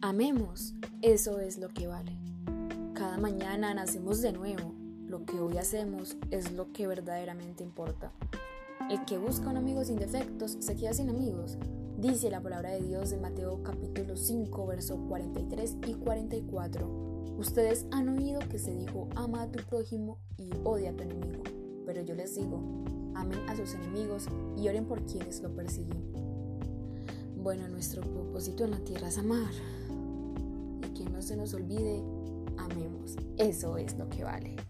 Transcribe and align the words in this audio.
Amemos, 0.00 0.74
eso 1.02 1.40
es 1.40 1.58
lo 1.58 1.70
que 1.70 1.88
vale. 1.88 2.16
Cada 2.94 3.18
mañana 3.18 3.74
nacemos 3.74 4.22
de 4.22 4.30
nuevo. 4.30 4.72
Lo 5.08 5.24
que 5.24 5.40
hoy 5.40 5.58
hacemos 5.58 6.16
es 6.30 6.52
lo 6.52 6.72
que 6.72 6.86
verdaderamente 6.86 7.64
importa. 7.64 8.12
El 8.88 9.04
que 9.06 9.18
busca 9.18 9.50
un 9.50 9.56
amigo 9.56 9.84
sin 9.84 9.96
defectos 9.96 10.56
se 10.60 10.76
queda 10.76 10.94
sin 10.94 11.10
amigos, 11.10 11.58
dice 11.98 12.30
la 12.30 12.40
palabra 12.40 12.70
de 12.70 12.82
Dios 12.86 13.10
en 13.10 13.22
Mateo 13.22 13.60
capítulo 13.64 14.16
5, 14.16 14.68
y 15.20 16.46
Ustedes 17.40 17.84
han 17.90 18.08
oído 18.08 18.38
que 18.48 18.60
se 18.60 18.72
dijo, 18.76 19.08
ama 19.16 19.42
a 19.42 19.50
tu 19.50 19.60
prójimo 19.64 20.18
y 20.36 20.50
odia 20.62 20.90
a 20.90 20.96
tu 20.96 21.02
enemigo. 21.02 21.42
Pero 21.86 22.02
yo 22.02 22.14
les 22.14 22.36
digo, 22.36 22.60
amen 23.16 23.40
a 23.48 23.56
sus 23.56 23.74
enemigos 23.74 24.28
y 24.56 24.68
oren 24.68 24.84
por 24.86 25.04
quienes 25.06 25.42
lo 25.42 25.50
persiguen. 25.56 26.04
Bueno, 27.42 27.66
nuestro 27.68 28.02
propósito 28.02 28.62
en 28.64 28.70
la 28.72 28.78
tierra 28.78 29.08
es 29.08 29.18
amar. 29.18 29.50
se 31.28 31.36
nos 31.36 31.52
olvide, 31.52 32.02
amemos. 32.56 33.14
Eso 33.36 33.76
es 33.76 33.96
lo 33.98 34.08
que 34.08 34.24
vale. 34.24 34.67